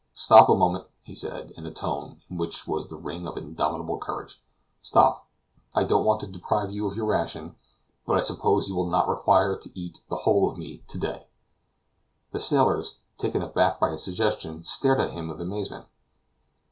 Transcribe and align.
"Stop 0.15 0.49
a 0.49 0.55
moment!" 0.55 0.87
he 1.03 1.13
said 1.13 1.51
in 1.51 1.67
a 1.67 1.71
tone 1.71 2.21
in 2.27 2.37
which 2.39 2.67
was 2.67 2.87
the 2.87 2.97
ring 2.97 3.27
of 3.27 3.37
indomitable 3.37 3.99
courage. 3.99 4.41
"Stop! 4.81 5.27
I 5.75 5.83
don't 5.83 6.05
want 6.05 6.21
to 6.21 6.25
deprive 6.25 6.71
you 6.71 6.87
of 6.87 6.95
your 6.95 7.05
ration; 7.05 7.55
but 8.07 8.17
I 8.17 8.21
suppose 8.21 8.67
you 8.67 8.73
will 8.75 8.89
not 8.89 9.07
require 9.07 9.55
to 9.55 9.79
eat 9.79 10.01
the 10.09 10.15
whole 10.25 10.49
of 10.49 10.57
me 10.57 10.79
to 10.87 10.97
day." 10.97 11.27
The 12.31 12.39
sailors, 12.39 12.97
taken 13.19 13.47
back 13.51 13.79
by 13.79 13.91
his 13.91 14.03
suggestion, 14.03 14.63
stared 14.63 14.99
at 14.99 15.11
him 15.11 15.27
with 15.29 15.39
amazement. 15.39 15.85